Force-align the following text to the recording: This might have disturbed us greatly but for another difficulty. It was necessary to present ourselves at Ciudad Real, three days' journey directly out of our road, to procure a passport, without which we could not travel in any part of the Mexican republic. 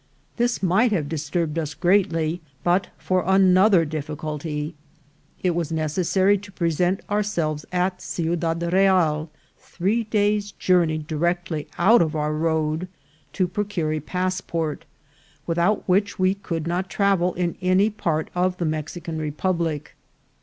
This 0.37 0.63
might 0.63 0.91
have 0.91 1.07
disturbed 1.07 1.59
us 1.59 1.75
greatly 1.75 2.41
but 2.63 2.87
for 2.97 3.23
another 3.23 3.85
difficulty. 3.85 4.73
It 5.43 5.51
was 5.51 5.71
necessary 5.71 6.39
to 6.39 6.51
present 6.51 7.01
ourselves 7.07 7.65
at 7.71 8.01
Ciudad 8.01 8.63
Real, 8.73 9.29
three 9.59 10.05
days' 10.05 10.53
journey 10.53 10.97
directly 10.97 11.67
out 11.77 12.01
of 12.01 12.15
our 12.15 12.33
road, 12.33 12.87
to 13.33 13.47
procure 13.47 13.93
a 13.93 13.99
passport, 13.99 14.85
without 15.45 15.87
which 15.87 16.17
we 16.17 16.33
could 16.33 16.65
not 16.65 16.89
travel 16.89 17.35
in 17.35 17.55
any 17.61 17.91
part 17.91 18.31
of 18.33 18.57
the 18.57 18.65
Mexican 18.65 19.19
republic. 19.19 19.95